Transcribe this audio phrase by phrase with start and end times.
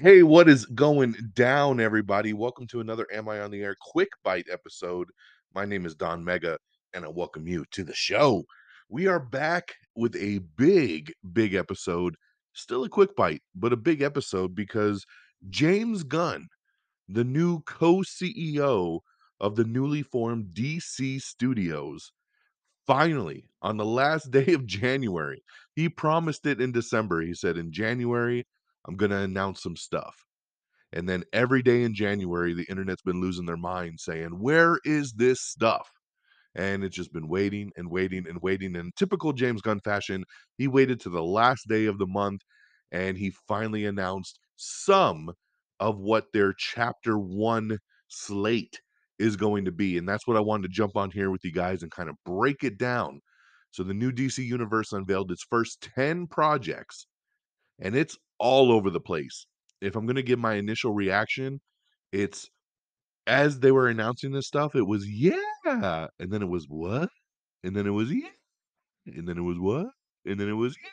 [0.00, 2.32] Hey, what is going down, everybody?
[2.32, 5.08] Welcome to another Am I on the Air Quick Bite episode.
[5.56, 6.56] My name is Don Mega,
[6.94, 8.44] and I welcome you to the show.
[8.88, 12.14] We are back with a big, big episode.
[12.52, 15.04] Still a quick bite, but a big episode because
[15.50, 16.46] James Gunn,
[17.08, 19.00] the new co CEO
[19.40, 22.12] of the newly formed DC Studios,
[22.86, 25.42] finally, on the last day of January,
[25.74, 27.20] he promised it in December.
[27.22, 28.46] He said, In January,
[28.88, 30.24] I'm going to announce some stuff.
[30.92, 35.12] And then every day in January, the internet's been losing their mind saying, Where is
[35.12, 35.88] this stuff?
[36.54, 38.74] And it's just been waiting and waiting and waiting.
[38.74, 40.24] In typical James Gunn fashion,
[40.56, 42.40] he waited to the last day of the month
[42.90, 45.30] and he finally announced some
[45.78, 48.80] of what their chapter one slate
[49.18, 49.98] is going to be.
[49.98, 52.16] And that's what I wanted to jump on here with you guys and kind of
[52.24, 53.20] break it down.
[53.70, 57.06] So, the new DC Universe unveiled its first 10 projects,
[57.78, 59.46] and it's all over the place.
[59.80, 61.60] If I'm gonna give my initial reaction,
[62.12, 62.48] it's
[63.26, 67.10] as they were announcing this stuff, it was yeah, and then it was what,
[67.64, 68.28] and then it was yeah,
[69.06, 69.88] and then it was what,
[70.26, 70.90] and then it was yeah,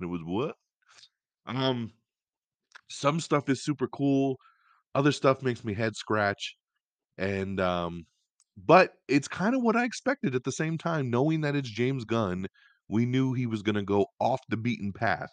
[0.00, 0.56] and it was what.
[1.46, 1.92] Um,
[2.90, 4.36] some stuff is super cool,
[4.94, 6.56] other stuff makes me head scratch,
[7.18, 8.06] and um,
[8.56, 12.04] but it's kind of what I expected at the same time, knowing that it's James
[12.04, 12.46] Gunn.
[12.88, 15.30] We knew he was gonna go off the beaten path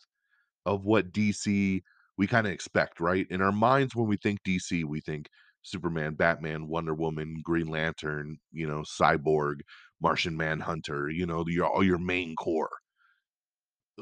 [0.65, 1.81] of what DC
[2.17, 3.25] we kind of expect, right?
[3.29, 5.29] In our minds, when we think DC, we think
[5.63, 9.61] Superman, Batman, Wonder Woman, Green Lantern, you know, Cyborg,
[10.01, 12.69] Martian Manhunter, you know, your all your main core.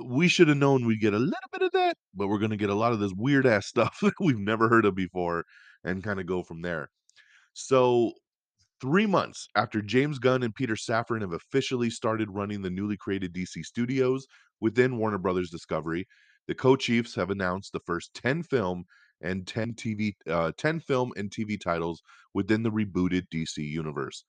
[0.03, 2.69] We should have known we'd get a little bit of that, but we're gonna get
[2.69, 5.45] a lot of this weird ass stuff that we've never heard of before
[5.83, 6.89] and kind of go from there.
[7.53, 8.13] So
[8.81, 13.33] Three months after James Gunn and Peter Safran have officially started running the newly created
[13.33, 14.27] DC studios
[14.59, 16.07] within Warner Brothers Discovery,
[16.47, 18.85] the co-chiefs have announced the first 10 film
[19.21, 22.01] and 10 TV uh, 10 film and TV titles
[22.33, 24.23] within the rebooted DC universe.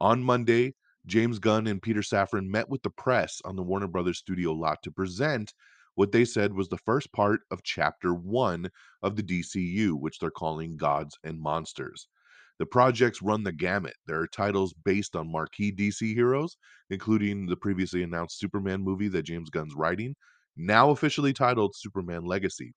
[0.00, 0.74] On Monday,
[1.06, 4.82] James Gunn and Peter Safran met with the press on the Warner Brothers studio lot
[4.82, 5.52] to present
[5.96, 8.68] what they said was the first part of chapter 1
[9.02, 12.08] of the DCU, which they're calling Gods and Monsters.
[12.58, 13.94] The projects run the gamut.
[14.06, 16.56] There are titles based on marquee DC heroes,
[16.90, 20.16] including the previously announced Superman movie that James Gunn's writing,
[20.56, 22.74] now officially titled Superman Legacy,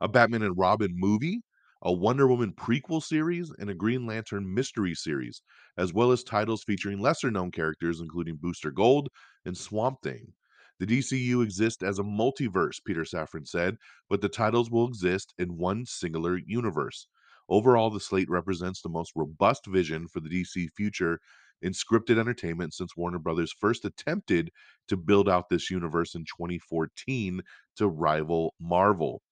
[0.00, 1.42] a Batman and Robin movie,
[1.82, 5.42] a Wonder Woman prequel series, and a Green Lantern mystery series,
[5.78, 9.08] as well as titles featuring lesser known characters, including Booster Gold
[9.44, 10.34] and Swamp Thing.
[10.78, 13.76] The DCU exists as a multiverse, Peter Safran said,
[14.08, 17.06] but the titles will exist in one singular universe.
[17.48, 21.20] Overall, the slate represents the most robust vision for the DC future
[21.62, 24.50] in scripted entertainment since Warner Brothers first attempted
[24.88, 27.42] to build out this universe in 2014
[27.76, 29.22] to rival Marvel.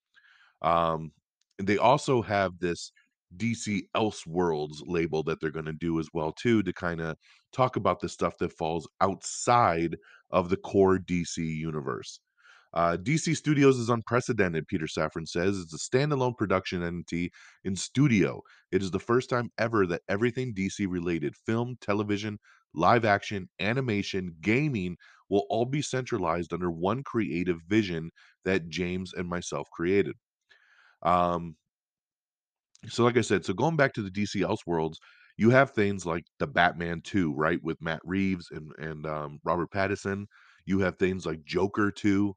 [0.63, 1.13] Um,
[1.59, 2.93] they also have this
[3.37, 7.17] DC Elseworlds label that they're going to do as well too to kind of
[7.53, 9.97] talk about the stuff that falls outside
[10.31, 12.21] of the core DC universe.
[12.75, 15.59] Uh, DC Studios is unprecedented, Peter Safran says.
[15.59, 17.33] It's a standalone production entity
[17.65, 18.43] in studio.
[18.71, 22.39] It is the first time ever that everything DC related film, television,
[22.75, 24.97] live action, animation, gaming
[25.31, 28.11] will all be centralized under one creative vision
[28.45, 30.17] that James and myself created.
[31.03, 31.57] Um,
[32.87, 34.97] so, like I said, so going back to the DC Elseworlds,
[35.37, 39.71] you have things like the Batman 2, right, with Matt Reeves and and um, Robert
[39.71, 40.27] Pattinson.
[40.67, 42.35] You have things like Joker 2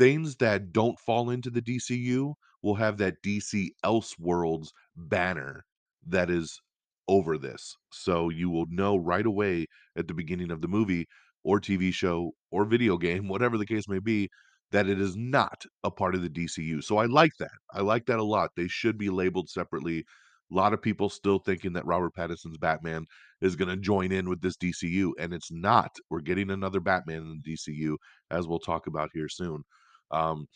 [0.00, 5.62] things that don't fall into the DCU will have that DC Elseworlds banner
[6.06, 6.58] that is
[7.06, 7.76] over this.
[7.92, 9.66] So you will know right away
[9.96, 11.06] at the beginning of the movie
[11.44, 14.30] or TV show or video game, whatever the case may be,
[14.72, 16.82] that it is not a part of the DCU.
[16.82, 17.50] So I like that.
[17.74, 18.52] I like that a lot.
[18.56, 20.06] They should be labeled separately.
[20.50, 23.04] A lot of people still thinking that Robert Pattinson's Batman
[23.42, 25.90] is going to join in with this DCU, and it's not.
[26.08, 27.96] We're getting another Batman in the DCU,
[28.30, 29.62] as we'll talk about here soon.
[30.10, 30.46] Um,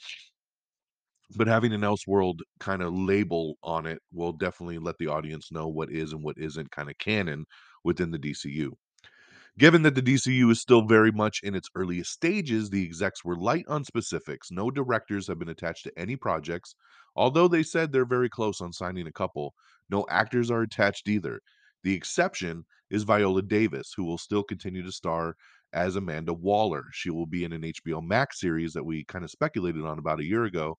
[1.37, 5.69] but having an Elseworld kind of label on it will definitely let the audience know
[5.69, 7.47] what is and what isn't kind of canon
[7.83, 8.71] within the DCU.
[9.57, 13.37] Given that the DCU is still very much in its earliest stages, the execs were
[13.37, 14.51] light on specifics.
[14.51, 16.75] No directors have been attached to any projects,
[17.15, 19.55] although they said they're very close on signing a couple.
[19.89, 21.41] No actors are attached either.
[21.85, 25.37] The exception is Viola Davis, who will still continue to star
[25.75, 26.85] as Amanda Waller.
[26.93, 30.21] She will be in an HBO Max series that we kind of speculated on about
[30.21, 30.79] a year ago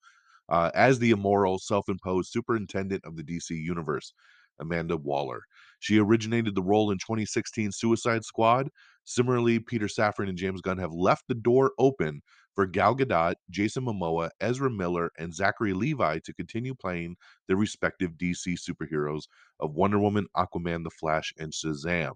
[0.49, 4.13] uh, as the immoral, self imposed superintendent of the DC universe,
[4.59, 5.41] Amanda Waller.
[5.79, 8.69] She originated the role in 2016 Suicide Squad.
[9.03, 12.21] Similarly, Peter Safran and James Gunn have left the door open
[12.55, 18.11] for Gal Gadot, Jason Momoa, Ezra Miller, and Zachary Levi to continue playing their respective
[18.13, 19.23] DC superheroes
[19.59, 22.13] of Wonder Woman, Aquaman, The Flash, and Shazam.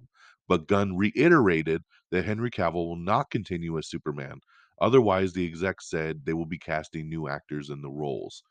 [0.49, 4.41] But Gunn reiterated that Henry Cavill will not continue as Superman.
[4.81, 8.43] Otherwise, the exec said they will be casting new actors in the roles.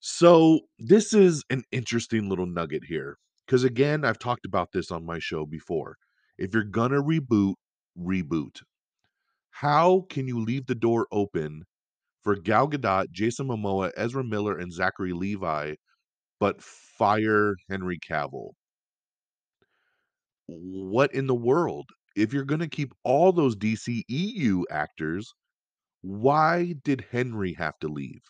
[0.00, 3.18] So, this is an interesting little nugget here.
[3.46, 5.98] Because again, I've talked about this on my show before.
[6.36, 7.54] If you're gonna reboot,
[7.98, 8.62] reboot.
[9.50, 11.64] How can you leave the door open
[12.22, 15.76] for Gal Gadot, Jason Momoa, Ezra Miller, and Zachary Levi,
[16.40, 18.52] but fire Henry Cavill?
[20.48, 21.90] What in the world?
[22.16, 25.32] If you're gonna keep all those DCEU actors,
[26.02, 28.22] why did Henry have to leave?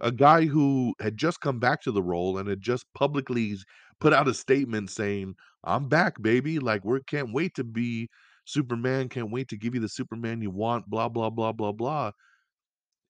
[0.00, 3.56] A guy who had just come back to the role and had just publicly
[4.00, 5.34] put out a statement saying,
[5.64, 8.10] "I'm back, baby, like, we can't wait to be
[8.44, 12.12] Superman, can't wait to give you the Superman you want, blah, blah, blah, blah, blah."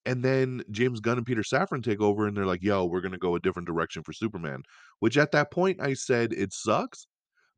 [0.05, 3.19] And then James Gunn and Peter Safran take over, and they're like, "Yo, we're gonna
[3.19, 4.63] go a different direction for Superman."
[5.01, 7.07] Which at that point, I said, "It sucks,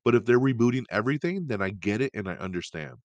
[0.05, 2.97] but if they're rebooting everything, then I get it and I understand."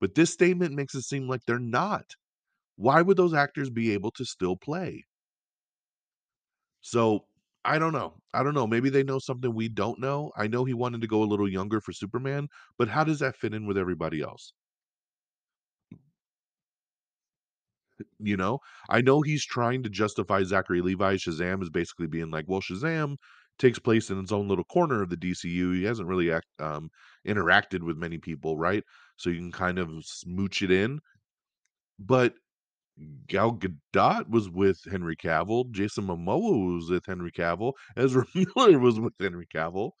[0.00, 2.16] But this statement makes it seem like they're not.
[2.76, 5.04] Why would those actors be able to still play?
[6.82, 7.26] So,
[7.64, 8.20] I don't know.
[8.34, 8.66] I don't know.
[8.66, 10.30] Maybe they know something we don't know.
[10.36, 12.48] I know he wanted to go a little younger for Superman,
[12.78, 14.52] but how does that fit in with everybody else?
[18.18, 18.60] You know?
[18.88, 23.16] I know he's trying to justify Zachary Levi Shazam is basically being like, well, Shazam
[23.60, 25.74] takes place in its own little corner of the DCU.
[25.74, 26.90] He hasn't really act, um,
[27.26, 28.82] interacted with many people, right?
[29.16, 31.00] So you can kind of smooch it in.
[31.98, 32.34] But
[33.28, 35.70] Gal Gadot was with Henry Cavill.
[35.70, 37.74] Jason Momoa was with Henry Cavill.
[37.96, 39.92] Ezra Miller was with Henry Cavill.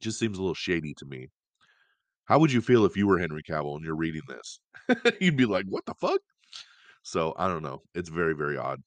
[0.00, 1.28] Just seems a little shady to me.
[2.26, 4.60] How would you feel if you were Henry Cavill and you're reading this?
[5.20, 6.20] You'd be like, "What the fuck?"
[7.02, 7.82] So, I don't know.
[7.94, 8.82] It's very, very odd.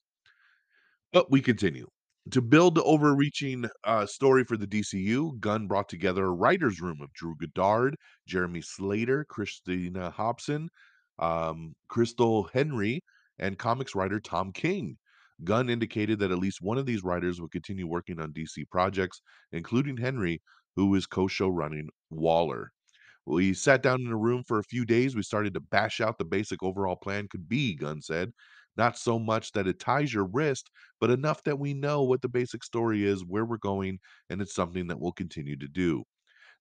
[1.12, 1.88] But we continue.
[2.32, 7.00] To build the overreaching uh, story for the DCU, Gunn brought together a writer's room
[7.02, 7.96] of Drew Goddard,
[8.26, 10.70] Jeremy Slater, Christina Hodson,
[11.20, 13.02] um, Christal Henry,
[13.40, 14.98] and comics writer Tom King.
[15.44, 19.22] Gunn indicated that at least one of these writers would continue working on DC projects,
[19.52, 20.42] including Henry,
[20.76, 22.72] who is co show running Waller.
[23.26, 25.16] We sat down in a room for a few days.
[25.16, 28.32] We started to bash out the basic overall plan could be, Gunn said.
[28.78, 30.70] Not so much that it ties your wrist,
[31.00, 34.54] but enough that we know what the basic story is, where we're going, and it's
[34.56, 36.04] something that we'll continue to do.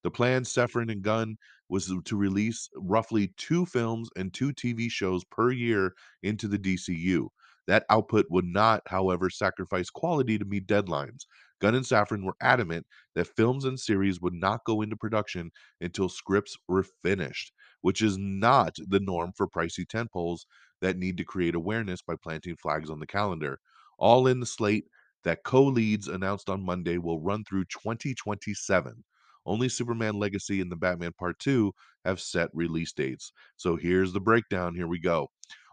[0.03, 1.37] The plan, Safran and Gunn,
[1.69, 5.93] was to release roughly two films and two TV shows per year
[6.23, 7.29] into the DCU.
[7.67, 11.25] That output would not, however, sacrifice quality to meet deadlines.
[11.59, 16.09] Gunn and Safran were adamant that films and series would not go into production until
[16.09, 20.45] scripts were finished, which is not the norm for pricey tentpoles
[20.81, 23.59] that need to create awareness by planting flags on the calendar.
[23.97, 24.85] All in the slate
[25.23, 29.03] that co leads announced on Monday will run through 2027.
[29.45, 31.73] Only Superman Legacy and the Batman Part 2
[32.05, 33.31] have set release dates.
[33.55, 34.75] So here's the breakdown.
[34.75, 35.29] Here we go.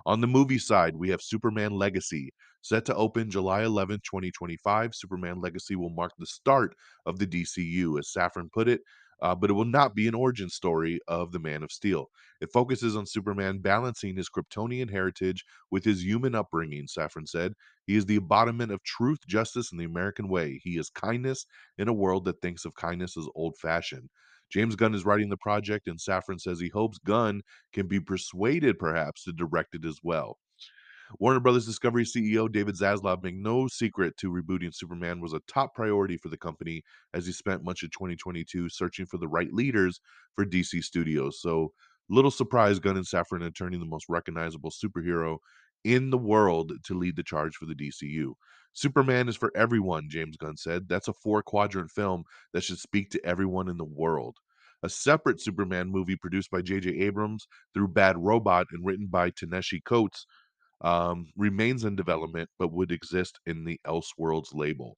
[0.07, 2.33] On the movie side, we have Superman Legacy.
[2.61, 6.75] Set to open July 11, 2025, Superman Legacy will mark the start
[7.05, 8.81] of the DCU, as Safran put it,
[9.25, 12.11] uh, but it will not be an origin story of the Man of Steel.
[12.43, 17.55] It focuses on Superman balancing his Kryptonian heritage with his human upbringing, Safran said.
[17.87, 20.61] He is the embodiment of truth, justice, and the American way.
[20.63, 21.47] He is kindness
[21.79, 24.11] in a world that thinks of kindness as old fashioned.
[24.51, 27.41] James Gunn is writing the project, and Safran says he hopes Gunn
[27.73, 30.39] can be persuaded, perhaps, to direct it as well.
[31.19, 35.75] Warner Brothers Discovery CEO David Zaslav made no secret to rebooting Superman was a top
[35.75, 36.83] priority for the company
[37.13, 40.01] as he spent much of 2022 searching for the right leaders
[40.35, 41.41] for DC Studios.
[41.41, 41.73] So,
[42.09, 45.39] little surprise Gunn and Safran are turning the most recognizable superhero
[45.85, 48.33] in the world to lead the charge for the DCU.
[48.73, 50.89] Superman is for everyone, James Gunn said.
[50.89, 54.39] That's a four quadrant film that should speak to everyone in the world.
[54.83, 56.91] A separate Superman movie produced by J.J.
[56.91, 60.27] Abrams through Bad Robot and written by Ta-Nehisi Coates
[60.81, 64.97] um, remains in development but would exist in the Elseworlds label.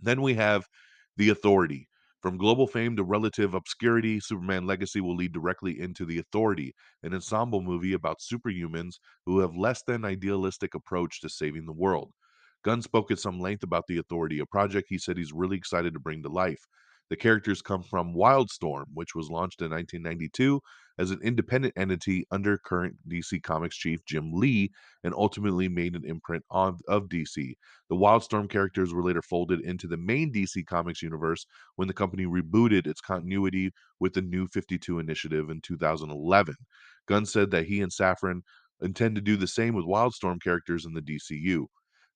[0.00, 0.66] Then we have
[1.16, 1.88] The Authority.
[2.22, 7.14] From global fame to relative obscurity, Superman Legacy will lead directly into The Authority, an
[7.14, 8.96] ensemble movie about superhumans
[9.26, 12.12] who have less than idealistic approach to saving the world.
[12.64, 15.94] Gunn spoke at some length about The Authority, a project he said he's really excited
[15.94, 16.66] to bring to life.
[17.08, 20.60] The characters come from Wildstorm, which was launched in 1992
[20.98, 24.70] as an independent entity under current DC Comics chief Jim Lee
[25.04, 27.54] and ultimately made an imprint on, of DC.
[27.88, 31.46] The Wildstorm characters were later folded into the main DC Comics universe
[31.76, 33.70] when the company rebooted its continuity
[34.00, 36.54] with the New 52 initiative in 2011.
[37.06, 38.40] Gunn said that he and Safran
[38.80, 41.66] intend to do the same with Wildstorm characters in the DCU.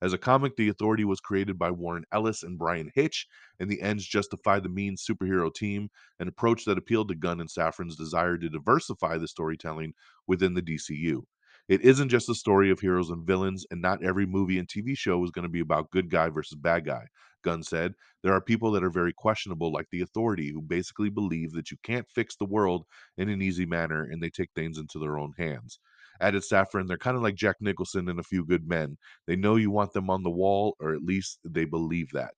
[0.03, 3.27] As a comic, The Authority was created by Warren Ellis and Bryan Hitch,
[3.59, 7.49] and the ends justify the means superhero team, an approach that appealed to Gunn and
[7.49, 9.95] Safran's desire to diversify the storytelling
[10.27, 11.27] within the DCU.
[11.69, 14.95] It isn't just a story of heroes and villains, and not every movie and TV
[14.95, 17.07] show is going to be about good guy versus bad guy.
[17.43, 21.53] Gunn said, There are people that are very questionable, like the authority, who basically believe
[21.53, 24.99] that you can't fix the world in an easy manner and they take things into
[24.99, 25.79] their own hands.
[26.21, 28.99] Added Safran, they're kind of like Jack Nicholson and a few good men.
[29.27, 32.35] They know you want them on the wall, or at least they believe that.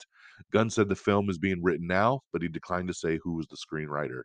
[0.52, 3.46] Gunn said the film is being written now, but he declined to say who was
[3.48, 4.22] the screenwriter.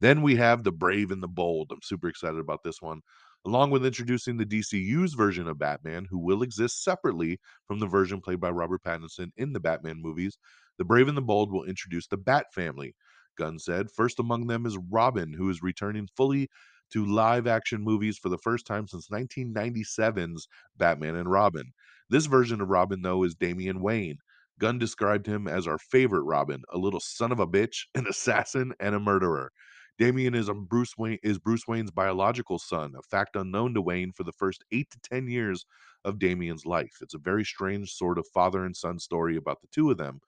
[0.00, 1.70] Then we have The Brave and the Bold.
[1.72, 3.00] I'm super excited about this one.
[3.44, 8.20] Along with introducing the DCU's version of Batman, who will exist separately from the version
[8.20, 10.38] played by Robert Pattinson in the Batman movies,
[10.76, 12.94] The Brave and the Bold will introduce the Bat family.
[13.36, 16.50] Gunn said, first among them is Robin, who is returning fully
[16.92, 21.72] to live action movies for the first time since 1997's Batman and Robin.
[22.10, 24.18] This version of Robin, though, is Damian Wayne.
[24.58, 28.72] Gunn described him as our favorite Robin, a little son of a bitch, an assassin,
[28.80, 29.52] and a murderer.
[29.98, 34.22] Damian is Bruce Wayne is Bruce Wayne's biological son, a fact unknown to Wayne for
[34.22, 35.66] the first eight to ten years
[36.04, 36.98] of Damian's life.
[37.00, 40.20] It's a very strange sort of father and son story about the two of them.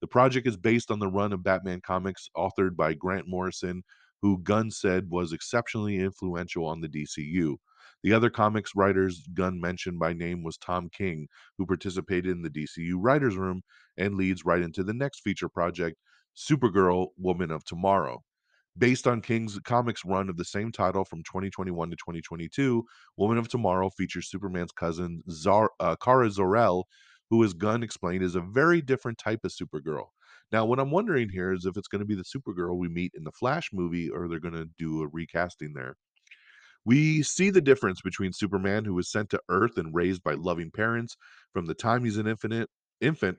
[0.00, 3.84] The project is based on the run of Batman comics authored by Grant Morrison,
[4.22, 7.56] who Gunn said was exceptionally influential on the DCU.
[8.02, 12.50] The other comics writers Gunn mentioned by name was Tom King, who participated in the
[12.50, 13.62] DCU Writers Room
[13.96, 15.96] and leads right into the next feature project,
[16.36, 18.22] Supergirl Woman of Tomorrow.
[18.78, 22.84] Based on King's comics run of the same title from 2021 to 2022,
[23.16, 26.86] Woman of Tomorrow features Superman's cousin Zar- uh, Kara Zor-El,
[27.28, 30.06] who, as Gunn explained, is a very different type of Supergirl.
[30.52, 33.12] Now, what I'm wondering here is if it's going to be the Supergirl we meet
[33.14, 35.96] in the Flash movie, or they're going to do a recasting there.
[36.84, 40.70] We see the difference between Superman, who was sent to Earth and raised by loving
[40.70, 41.16] parents
[41.52, 42.68] from the time he's an infinite
[43.00, 43.38] infant,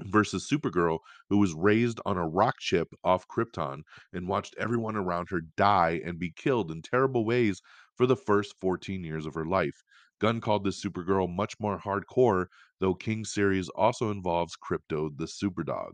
[0.00, 0.98] versus Supergirl,
[1.30, 6.00] who was raised on a rock chip off Krypton and watched everyone around her die
[6.04, 7.62] and be killed in terrible ways
[7.94, 9.82] for the first 14 years of her life.
[10.18, 12.46] Gunn called this Supergirl much more hardcore,
[12.80, 15.92] though King's series also involves Krypto the Superdog.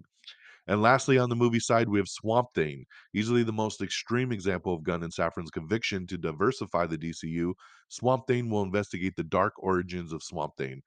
[0.69, 4.75] And lastly, on the movie side, we have Swamp Thing, easily the most extreme example
[4.75, 7.54] of Gunn and Safran's conviction to diversify the DCU.
[7.88, 10.83] Swamp Thing will investigate the dark origins of Swamp Thing.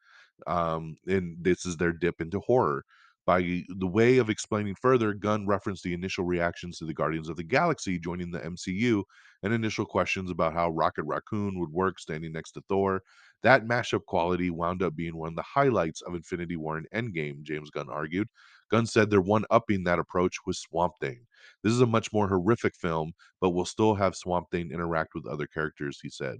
[0.48, 2.86] Um, and this is their dip into horror.
[3.26, 7.38] By the way of explaining further, Gunn referenced the initial reactions to the Guardians of
[7.38, 9.04] the Galaxy joining the MCU
[9.42, 13.02] and initial questions about how Rocket Raccoon would work standing next to Thor.
[13.42, 17.42] That mashup quality wound up being one of the highlights of Infinity War and Endgame,
[17.42, 18.28] James Gunn argued.
[18.72, 21.20] Gunn said they're one upping that approach with Swamp Thing.
[21.64, 25.28] This is a much more horrific film, but we'll still have Swamp Thing interact with
[25.28, 26.38] other characters, he said.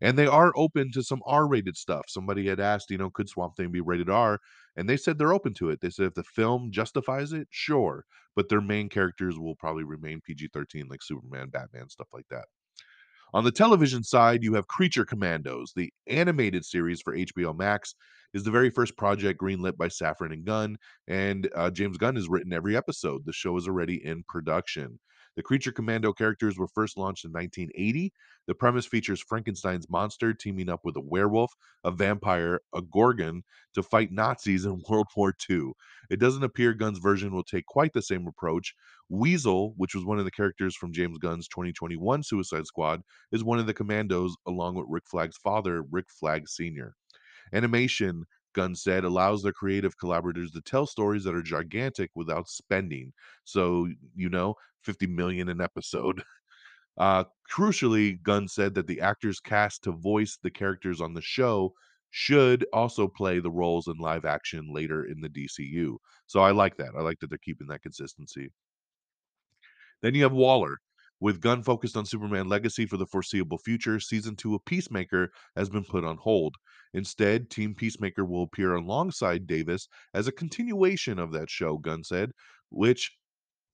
[0.00, 2.06] And they are open to some R rated stuff.
[2.08, 4.40] Somebody had asked, you know, could Swamp Thing be rated R?
[4.76, 5.80] And they said they're open to it.
[5.80, 8.04] They said if the film justifies it, sure.
[8.34, 12.46] But their main characters will probably remain PG 13, like Superman, Batman, stuff like that.
[13.34, 15.72] On the television side, you have Creature Commandos.
[15.74, 17.96] The animated series for HBO Max
[18.32, 20.76] is the very first project greenlit by Safran and Gunn,
[21.08, 23.22] and uh, James Gunn has written every episode.
[23.24, 25.00] The show is already in production.
[25.36, 28.12] The Creature Commando characters were first launched in 1980.
[28.46, 33.42] The premise features Frankenstein's monster teaming up with a werewolf, a vampire, a gorgon
[33.74, 35.72] to fight Nazis in World War II.
[36.08, 38.74] It doesn't appear Gunn's version will take quite the same approach.
[39.08, 43.58] Weasel, which was one of the characters from James Gunn's 2021 Suicide Squad, is one
[43.58, 46.94] of the commandos along with Rick Flag's father, Rick Flag Sr.
[47.52, 48.24] Animation
[48.54, 53.12] Gunn said allows their creative collaborators to tell stories that are gigantic without spending.
[53.44, 56.22] So, you know, 50 million an episode.
[56.96, 61.74] Uh, crucially, Gunn said that the actors cast to voice the characters on the show
[62.10, 65.96] should also play the roles in live action later in the DCU.
[66.28, 66.92] So I like that.
[66.96, 68.52] I like that they're keeping that consistency.
[70.02, 70.78] Then you have Waller.
[71.24, 75.70] With Gunn focused on Superman Legacy for the foreseeable future, season two of Peacemaker has
[75.70, 76.56] been put on hold.
[76.92, 82.32] Instead, Team Peacemaker will appear alongside Davis as a continuation of that show, Gunn said,
[82.68, 83.16] which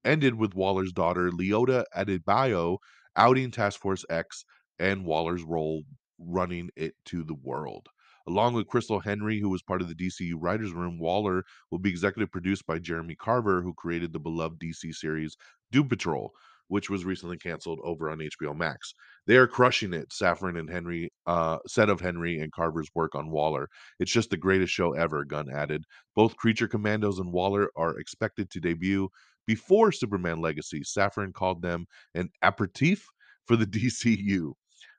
[0.04, 2.78] ended with Waller's daughter, Leota Adebayo,
[3.16, 4.44] outing Task Force X
[4.78, 5.82] and Waller's role
[6.20, 7.88] running it to the world.
[8.28, 11.42] Along with Christal Henry, who was part of the DCU Writers Room, Waller
[11.72, 15.36] will be executive produced by Jeremy Carver, who created the beloved DC series
[15.72, 16.32] Doom Patrol,
[16.70, 18.94] which was recently canceled over on HBO Max.
[19.26, 23.30] They are crushing it, Safran and Henry, uh, set of Henry and Carver's work on
[23.30, 23.68] Waller.
[23.98, 25.82] It's just the greatest show ever, Gunn added.
[26.14, 29.08] Both Creature Commandos and Waller are expected to debut
[29.48, 30.82] before Superman Legacy.
[30.82, 33.04] Safran called them an aperitif
[33.46, 34.52] for the DCU.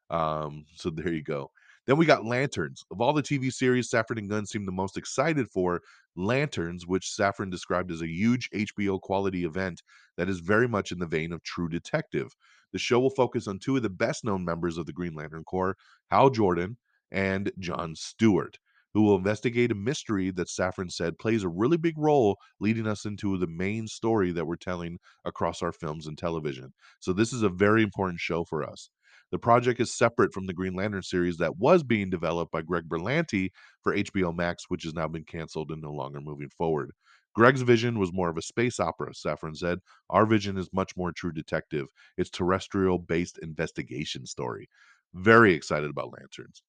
[0.09, 1.51] Um, so there you go.
[1.87, 2.83] Then we got Lanterns.
[2.91, 5.81] Of all the TV series Safran and Gunn seemed the most excited for,
[6.15, 9.81] Lanterns, which Safran described as a huge HBO quality event
[10.17, 12.35] that is very much in the vein of True Detective.
[12.71, 15.43] The show will focus on two of the best known members of the Green Lantern
[15.43, 15.75] Corps,
[16.09, 16.77] Hal Jordan
[17.11, 18.57] and John Stewart,
[18.93, 23.05] who will investigate a mystery that Safran said plays a really big role leading us
[23.05, 26.73] into the main story that we're telling across our films and television.
[26.99, 28.89] So, this is a very important show for us.
[29.31, 32.89] The project is separate from the Green Lantern series that was being developed by Greg
[32.89, 36.91] Berlanti for HBO Max, which has now been canceled and no longer moving forward.
[37.33, 39.79] Greg's vision was more of a space opera, Safran said.
[40.09, 41.87] Our vision is much more true detective.
[42.17, 44.67] It's terrestrial based investigation story.
[45.13, 46.61] Very excited about Lanterns.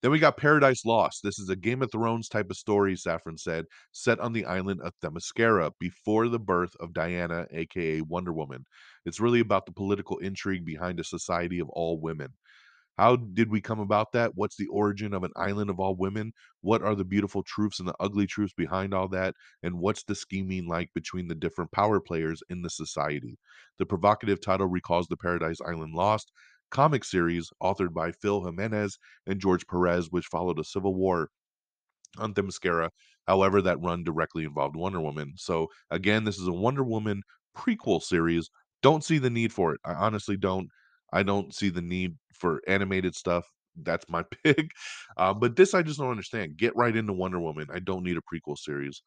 [0.00, 1.24] Then we got Paradise Lost.
[1.24, 4.80] This is a Game of Thrones type of story, Safran said, set on the island
[4.82, 8.64] of Themyscira before the birth of Diana, aka Wonder Woman.
[9.04, 12.28] It's really about the political intrigue behind a society of all women.
[12.96, 14.32] How did we come about that?
[14.34, 16.32] What's the origin of an island of all women?
[16.62, 19.34] What are the beautiful truths and the ugly truths behind all that?
[19.62, 23.38] And what's the scheming like between the different power players in the society?
[23.78, 26.32] The provocative title recalls the Paradise Island Lost
[26.70, 31.30] comic series authored by Phil Jimenez and George Perez, which followed a civil war
[32.18, 32.90] on Themyscira.
[33.26, 35.34] However, that run directly involved Wonder Woman.
[35.36, 37.22] So again, this is a Wonder Woman
[37.56, 38.50] prequel series.
[38.82, 39.80] Don't see the need for it.
[39.84, 40.68] I honestly don't.
[41.12, 43.46] I don't see the need for animated stuff.
[43.76, 44.70] That's my pick.
[45.16, 46.56] Uh, but this I just don't understand.
[46.56, 47.66] Get right into Wonder Woman.
[47.72, 49.02] I don't need a prequel series.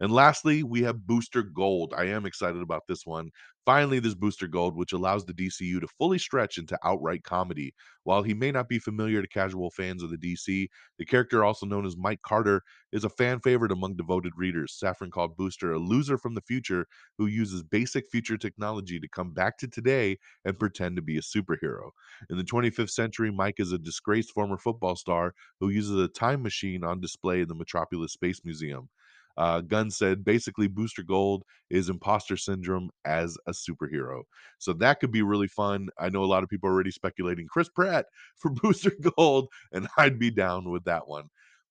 [0.00, 1.94] And lastly, we have Booster Gold.
[1.96, 3.30] I am excited about this one.
[3.64, 7.74] Finally, this Booster Gold, which allows the DCU to fully stretch into outright comedy.
[8.04, 11.66] While he may not be familiar to casual fans of the DC, the character, also
[11.66, 12.62] known as Mike Carter,
[12.92, 14.78] is a fan favorite among devoted readers.
[14.82, 16.86] Safran called Booster a loser from the future
[17.18, 21.22] who uses basic future technology to come back to today and pretend to be a
[21.22, 21.90] superhero.
[22.30, 26.42] In the 25th century, Mike is a disgraced former football star who uses a time
[26.42, 28.88] machine on display in the Metropolis Space Museum.
[29.36, 34.22] Uh, Gunn said basically Booster Gold is imposter syndrome as a superhero.
[34.58, 35.88] So that could be really fun.
[35.98, 39.88] I know a lot of people are already speculating Chris Pratt for Booster Gold, and
[39.98, 41.24] I'd be down with that one.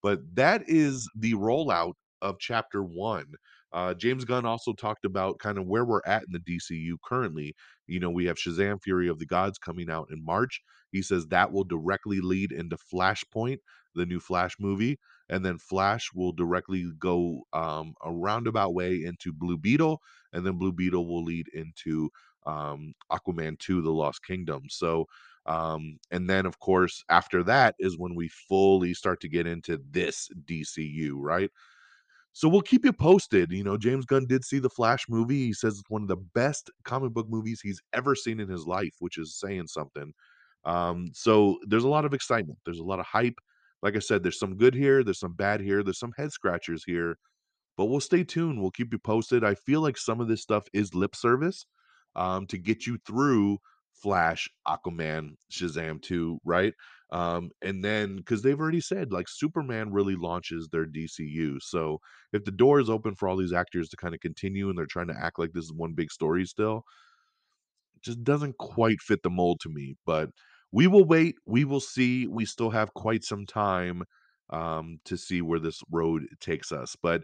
[0.03, 3.25] But that is the rollout of chapter one.
[3.73, 7.55] Uh, James Gunn also talked about kind of where we're at in the DCU currently.
[7.87, 10.61] You know, we have Shazam Fury of the Gods coming out in March.
[10.91, 13.57] He says that will directly lead into Flashpoint,
[13.95, 14.97] the new Flash movie
[15.29, 20.01] and then Flash will directly go um, a roundabout way into Blue Beetle,
[20.33, 22.09] and then Blue Beetle will lead into
[22.45, 24.63] um, Aquaman 2 The Lost Kingdom.
[24.69, 25.05] So,
[25.45, 29.79] um, and then of course, after that is when we fully start to get into
[29.91, 31.49] this DCU, right?
[32.33, 33.51] So we'll keep you posted.
[33.51, 35.45] You know, James Gunn did see the Flash movie.
[35.47, 38.67] He says it's one of the best comic book movies he's ever seen in his
[38.67, 40.13] life, which is saying something.
[40.65, 42.59] Um, so there's a lot of excitement.
[42.65, 43.39] There's a lot of hype.
[43.81, 46.83] Like I said, there's some good here, there's some bad here, there's some head scratchers
[46.85, 47.17] here,
[47.77, 48.61] but we'll stay tuned.
[48.61, 49.43] We'll keep you posted.
[49.43, 51.65] I feel like some of this stuff is lip service
[52.15, 53.59] um, to get you through
[53.93, 56.73] Flash, Aquaman, Shazam 2, right?
[57.11, 61.57] Um, and then because they've already said like Superman really launches their DCU.
[61.61, 61.99] So
[62.33, 64.85] if the door is open for all these actors to kind of continue and they're
[64.85, 66.83] trying to act like this is one big story still,
[68.01, 69.95] just doesn't quite fit the mold to me.
[70.05, 70.29] But
[70.75, 71.37] we will wait.
[71.45, 72.27] We will see.
[72.27, 74.03] We still have quite some time
[74.49, 76.97] um, to see where this road takes us.
[77.01, 77.23] But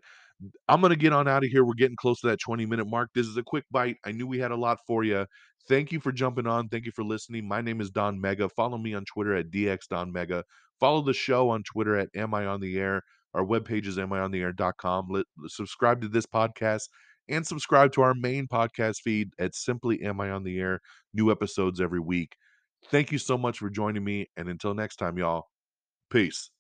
[0.69, 1.65] I'm gonna get on out of here.
[1.65, 3.09] We're getting close to that 20 minute mark.
[3.13, 3.97] This is a quick bite.
[4.05, 5.25] I knew we had a lot for you.
[5.67, 6.69] Thank you for jumping on.
[6.69, 7.45] Thank you for listening.
[7.45, 8.47] My name is Don Mega.
[8.47, 10.45] Follow me on Twitter at DX Don Mega.
[10.79, 13.01] Follow the show on Twitter at Am I on the Air.
[13.33, 15.07] Our webpage is amiontheair.com.
[15.09, 16.83] Let, subscribe to this podcast
[17.27, 20.79] and subscribe to our main podcast feed at Simply Am I on the Air.
[21.13, 22.37] New episodes every week.
[22.89, 24.28] Thank you so much for joining me.
[24.38, 25.50] And until next time, y'all,
[26.10, 26.52] peace.